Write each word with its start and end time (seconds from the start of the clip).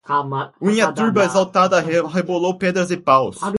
Unha 0.69 0.87
turba 0.97 1.21
exaltada 1.27 1.75
arrebolou 1.77 2.53
pedras 2.63 2.89
e 2.89 2.97
paus. 3.09 3.35